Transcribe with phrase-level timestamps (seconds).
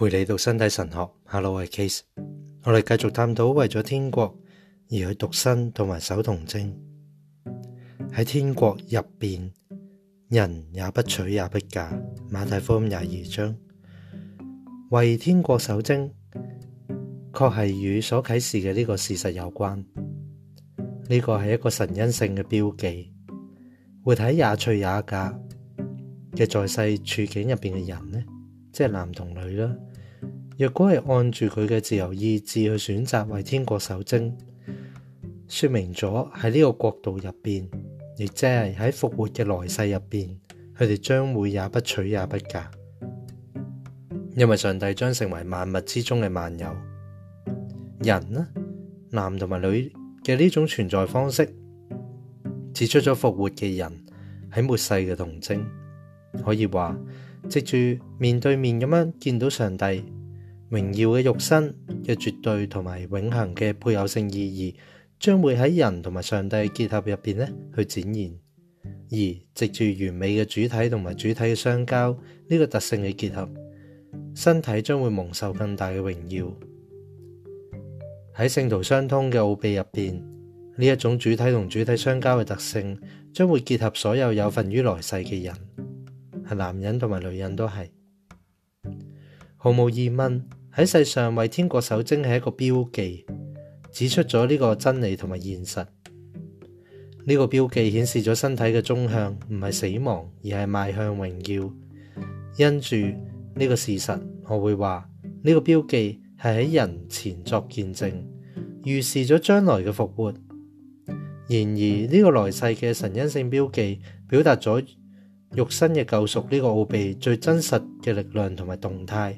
[0.00, 1.12] 陪你读身体神学
[1.42, 2.00] ，l o 我系 Case，
[2.64, 4.34] 我哋继续探讨为咗天国
[4.88, 6.74] 而去独身同埋守童贞。
[8.10, 9.52] 喺天国入边，
[10.30, 11.92] 人也不娶也不嫁。
[12.30, 13.54] 马太福音廿二章，
[14.92, 16.10] 为天国守贞，
[17.36, 19.78] 确系与所启示嘅呢个事实有关。
[21.10, 23.12] 呢个系一个神恩性嘅标记，
[24.02, 25.36] 活睇也娶也嫁嘅
[26.48, 28.24] 在世处境入边嘅人呢，
[28.72, 29.70] 即系男同女啦。
[30.58, 34.36] 若果系按住佢嘅自由意志去选择为天国守贞，
[35.48, 37.64] 说明咗喺呢个国度入边，
[38.16, 40.28] 亦即系喺复活嘅来世入边，
[40.76, 42.70] 佢哋将会也不娶也不嫁，
[44.36, 46.76] 因为上帝将成为万物之中嘅万有。
[48.00, 48.46] 人呢，
[49.10, 49.90] 男同埋女
[50.24, 51.48] 嘅呢种存在方式，
[52.74, 54.04] 指出咗复活嘅人
[54.52, 55.64] 喺末世嘅童贞，
[56.44, 56.98] 可以话
[57.48, 57.76] 藉住
[58.18, 60.04] 面对面咁样见到上帝。
[60.70, 64.76] 荣耀嘅肉身嘅绝对同埋永恒嘅配偶性意义，
[65.18, 68.32] 将会喺人同埋上帝结合入边咧去展现。
[69.10, 69.18] 而
[69.52, 72.16] 藉住完美嘅主体同埋主体嘅相交
[72.48, 73.48] 呢个特性嘅结合，
[74.34, 76.46] 身体将会蒙受更大嘅荣耀。
[78.36, 80.14] 喺圣徒相通嘅奥秘入边，
[80.76, 82.96] 呢一种主体同主体相交嘅特性
[83.34, 85.52] 将会结合所有有份于来世嘅人，
[86.48, 87.74] 系男人同埋女人都系，
[89.56, 90.40] 毫无疑问。
[90.72, 93.26] 喺世上为天国守贞系一个标记，
[93.90, 95.84] 指出咗呢个真理同埋现实。
[97.24, 101.70] 呢个标记显示咗身体嘅终向，唔系死亡，而系迈向荣耀。
[102.56, 102.96] 因住
[103.56, 105.04] 呢个事实，我会话
[105.42, 108.10] 呢个标记系喺人前作见证，
[108.84, 110.32] 预示咗将来嘅复活。
[111.48, 114.84] 然而呢个来世嘅神恩性标记，表达咗
[115.50, 119.36] 肉身嘅救赎呢个奥秘最真实嘅力量同埋动态。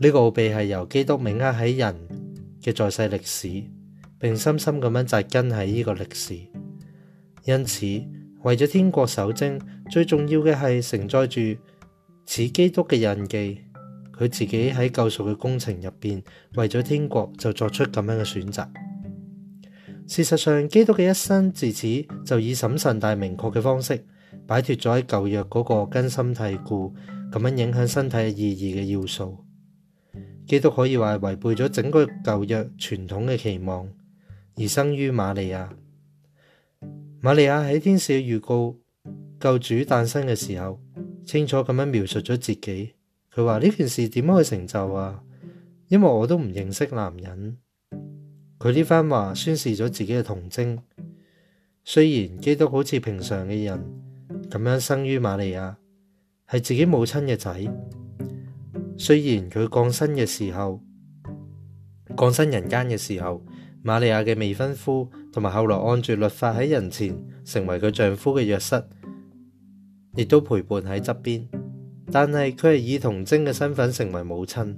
[0.00, 1.96] 呢個奧秘係由基督名刻喺人
[2.62, 3.64] 嘅在世歷史，
[4.20, 6.34] 並深深咁樣扎根喺呢個歷史。
[7.44, 7.84] 因此，
[8.44, 9.60] 為咗天国守贞，
[9.90, 11.60] 最重要嘅係承載住
[12.26, 13.60] 似基督嘅印記。
[14.16, 16.22] 佢自己喺救赎嘅工程入邊，
[16.56, 18.68] 為咗天国就作出咁樣嘅選擇。
[20.08, 21.86] 事實上，基督嘅一生自此
[22.24, 24.04] 就以審慎但明確嘅方式
[24.46, 26.94] 擺脱咗喺舊約嗰個根深蒂固
[27.32, 29.44] 咁樣影響身體嘅意義嘅要素。
[30.48, 33.86] 基督可以话违背咗整个旧约传统嘅期望，
[34.56, 35.68] 而生于玛利亚。
[37.20, 38.74] 玛利亚喺天使预告
[39.38, 40.80] 救主诞生嘅时候，
[41.26, 42.94] 清楚咁样描述咗自己。
[43.30, 45.22] 佢话呢件事点可以成就啊？
[45.88, 47.58] 因为我都唔认识男人。
[48.58, 50.78] 佢呢番话宣示咗自己嘅童贞。
[51.84, 53.84] 虽然基督好似平常嘅人
[54.50, 55.76] 咁样生于玛利亚，
[56.50, 57.70] 系自己母亲嘅仔。
[59.00, 60.82] 虽然佢降生嘅时候，
[62.16, 63.40] 降生人间嘅时候，
[63.80, 68.84] 玛利亚嘅未婚夫同埋后来按住律法喺人前成为佢丈夫嘅约瑟，
[70.16, 71.48] 亦都陪伴喺侧边，
[72.10, 74.76] 但系佢系以童贞嘅身份成为母亲，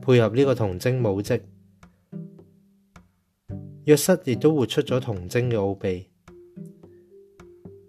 [0.00, 1.38] 配合呢个童贞母职，
[3.84, 6.06] 约瑟亦都活出咗童贞嘅奥秘，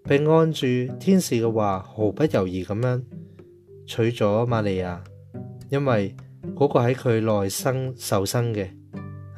[0.04, 0.66] 并按住
[1.00, 3.02] 天使嘅话，毫不犹豫咁样
[3.86, 5.02] 娶咗玛利亚。
[5.68, 6.14] 因为
[6.54, 8.68] 嗰个喺佢内生受生嘅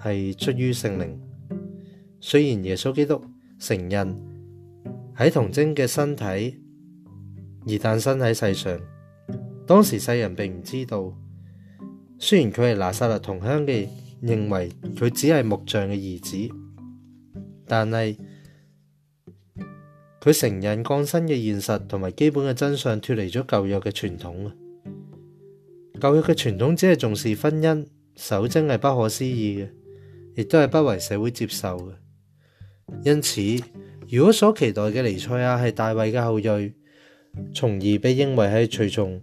[0.05, 1.19] 系出于圣灵，
[2.21, 3.21] 虽然耶稣基督
[3.59, 4.15] 承认
[5.17, 6.61] 喺童贞嘅身体
[7.67, 8.79] 而诞生喺世上，
[9.67, 11.13] 当时世人并唔知道。
[12.21, 13.87] 虽然佢系拿撒勒同乡嘅，
[14.21, 16.37] 认为佢只系木匠嘅儿子，
[17.65, 18.19] 但系
[20.21, 24.53] 佢承认降生嘅现实同埋基本嘅真相脱离咗旧约嘅传统啊！
[26.01, 27.87] 教育嘅傳統只係重視婚姻
[28.17, 29.69] 守贞係不可思議嘅，
[30.37, 31.93] 亦都係不為社會接受嘅。
[33.05, 33.41] 因此，
[34.09, 36.73] 如果所期待嘅尼賽亞係大卫嘅後裔，
[37.53, 39.21] 從而被認為係隨從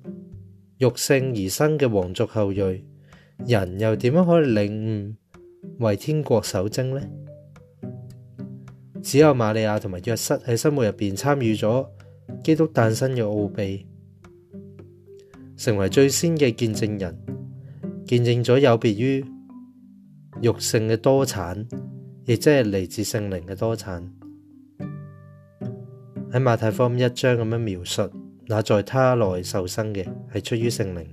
[0.78, 2.84] 肉性而生嘅皇族後裔，
[3.48, 5.16] 人又點樣可以領悟
[5.84, 7.02] 為天国守贞呢？
[9.02, 11.88] 只有瑪利亞同埋約瑟喺生活入边參與咗
[12.44, 13.86] 基督誕生嘅奧秘。
[15.58, 17.18] 成为最先嘅见证人，
[18.06, 19.26] 见证咗有别于
[20.42, 21.58] 肉性嘅多产，
[22.26, 24.04] 亦即系嚟自圣灵嘅多产。
[26.32, 28.02] 喺马太福音一章咁样描述，
[28.48, 31.08] 那在他内受生嘅系出于圣灵。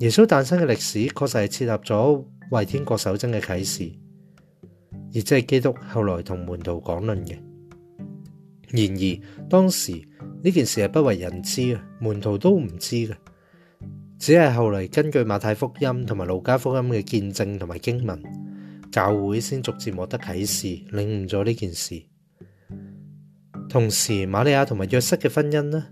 [0.00, 3.92] 耶稣诞生嘅历史确实系设立咗为天国守贞嘅启示，
[5.10, 7.38] 亦即系基督后来同门徒讲论嘅。
[8.68, 9.92] 然而当时。
[10.46, 13.12] 呢件事系不为人知嘅，门徒都唔知嘅，
[14.16, 18.22] 只系后嚟根据马太福音同埋路加福音嘅见证同埋经文，
[18.92, 22.00] 教会先逐渐获得启示，领悟咗呢件事。
[23.68, 25.84] 同时，玛利亚同埋约瑟嘅婚姻呢，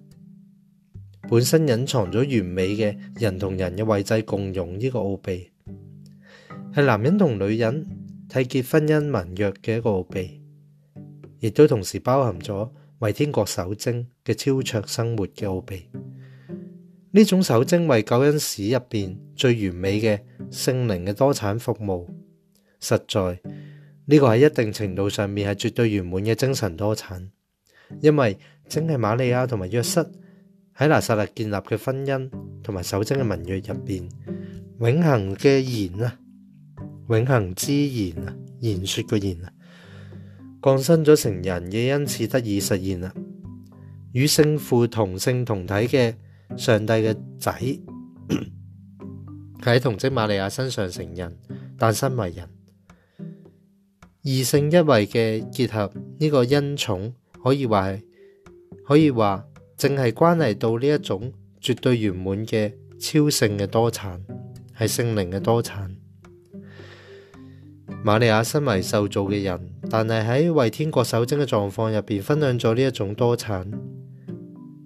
[1.28, 5.50] 本身隐藏咗完美嘅人同人嘅位制共融呢个奥秘，
[6.72, 7.84] 系男人同女人
[8.30, 10.40] 缔结婚姻盟约嘅一个奥秘，
[11.40, 12.70] 亦都同时包含咗。
[13.00, 15.84] 为天国守贞嘅超卓生活嘅奥秘，
[17.10, 20.18] 呢种守贞为救恩史入边最完美嘅
[20.50, 22.08] 圣灵嘅多产服务，
[22.80, 23.40] 实在
[24.06, 27.30] 呢个喺一定程度上面系绝对圆满嘅精神多产，
[28.00, 28.38] 因为
[28.68, 30.08] 真系玛利亚同埋约瑟
[30.76, 32.30] 喺拿撒勒建立嘅婚姻
[32.62, 34.08] 同埋守贞嘅盟约入边，
[34.80, 36.16] 永恒嘅言啊，
[37.08, 39.53] 永恒之言啊，言说嘅言啊。
[40.64, 43.12] 降生咗成人，亦因此得以实现啦。
[44.12, 46.14] 与圣父同性同体嘅
[46.56, 47.52] 上帝嘅仔，
[49.60, 51.36] 喺童贞玛利亚身上成人，
[51.76, 52.48] 诞生为人。
[54.24, 57.94] 二性一位嘅结合，呢个恩宠可以话，
[58.88, 59.44] 可以话，
[59.76, 61.30] 净系关系到呢一种
[61.60, 64.24] 绝对圆满嘅超性嘅多产，
[64.78, 65.94] 系圣灵嘅多产。
[68.02, 69.60] 玛利亚身为受造嘅人，
[69.90, 73.68] 但系喺为天国守贞嘅状况入边，分享咗呢一种多产。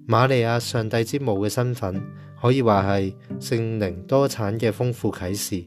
[0.06, 2.00] 玛利亚上帝之母嘅身份，
[2.40, 5.64] 可以话系圣灵多产嘅丰富启示。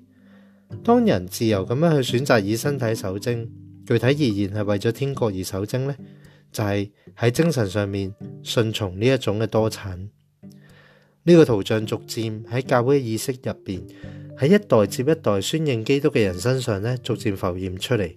[0.83, 3.49] 当人自由咁样去选择以身体守贞，
[3.85, 5.95] 具体而言系为咗天国而守贞呢
[6.51, 8.13] 就系喺精神上面
[8.43, 10.09] 顺从呢一种嘅多产。
[11.23, 13.81] 呢个图像逐渐喺教会意识入边。
[14.41, 18.11] 喺一代接一代宣认基督嘅人身上咧，逐渐浮现出嚟。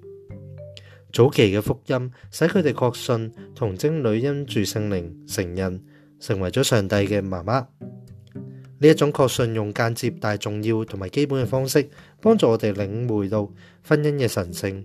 [1.12, 5.79] 早期嘅福音使佢哋确信童贞女因住圣灵承认
[6.19, 7.61] 成为咗上帝嘅妈妈。
[7.61, 11.87] 呢一种确信用间接但系重要同埋基本嘅方式，
[12.23, 13.44] 帮助我哋领会到
[13.87, 14.82] 婚姻嘅神圣，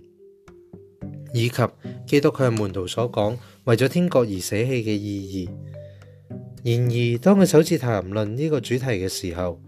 [1.32, 1.62] 以及
[2.06, 3.34] 基督佢系门徒所讲
[3.64, 5.48] 为咗天国而舍弃嘅意义。
[6.62, 9.58] 然而，当佢首次谈论呢个主题嘅时候，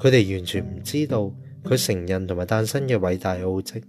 [0.00, 1.30] 佢哋完全唔知道
[1.62, 3.82] 佢成人同埋诞生嘅伟大奥迹，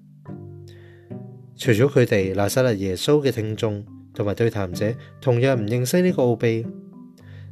[1.55, 6.65] 除咗佢哋拿撒勒耶稣嘅听众同埋对谈者，同样唔认识呢个奥秘。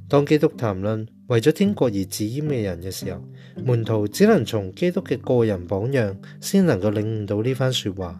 [0.09, 3.23] 当基督谈论为咗天国而自阉嘅人嘅时候，
[3.63, 8.19] 门徒只能从基督嘅个人榜样先能够领悟到呢番说话。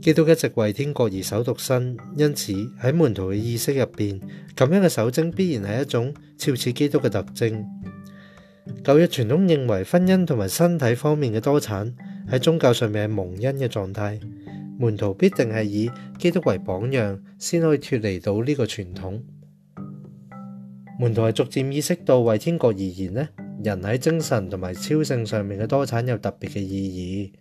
[0.00, 2.52] 基督一直为天国而守独身，因此
[2.82, 4.20] 喺门徒嘅意识入边，
[4.56, 7.64] 咁样嘅守贞必然系一种超似基督嘅特征。
[8.84, 11.94] 旧约传统认为婚姻同埋身体方面嘅多产
[12.28, 14.18] 喺宗教上面系蒙恩嘅状态，
[14.76, 19.22] 门徒必定系以基督为榜样，先可以脱离到呢个传统。
[20.98, 23.28] 门徒系逐渐意识到为天国而言呢
[23.64, 27.32] 人喺精神同埋超性上面嘅多产有特别嘅意义，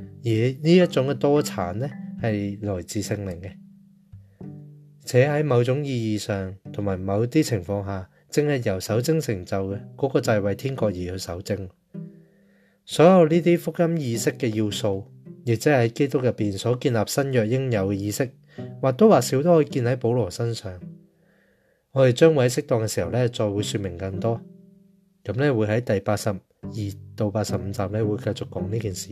[0.00, 0.30] 而
[0.64, 1.88] 呢一种嘅多产呢
[2.20, 3.52] 系来自圣灵嘅，
[5.04, 8.08] 且喺某种意义上同埋某啲情况下。
[8.40, 11.68] 正系由守贞成就嘅嗰个，就系为天国而去守贞。
[12.84, 15.04] 所有呢啲福音意识嘅要素，
[15.44, 18.30] 亦即系喺基督入边所建立新约应有嘅意识，
[18.80, 20.78] 或多或少都可以建喺保罗身上。
[21.90, 24.40] 我哋将会喺适当嘅时候咧，再会说明更多。
[25.24, 26.38] 咁咧会喺第八十二
[27.16, 29.10] 到八十五集咧会继续讲呢件事。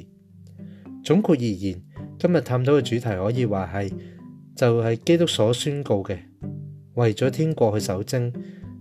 [1.04, 1.82] 总括而言，
[2.16, 3.92] 今日探讨嘅主题可以话系
[4.54, 6.16] 就系基督所宣告嘅，
[6.94, 8.32] 为咗天国去守贞。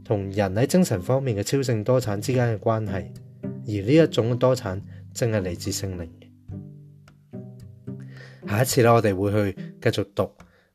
[0.06, 3.08] 同人喺精神方面嘅超性多產之間嘅關係，
[3.42, 4.80] 而呢一種多產
[5.14, 6.08] 正係嚟自聖靈
[8.48, 10.32] 下一次咧，我哋會去繼續讀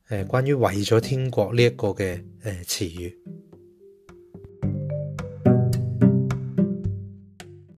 [0.09, 2.21] 誒關於為咗天國呢一個嘅
[2.67, 2.89] 词詞
[3.25, 3.40] 語。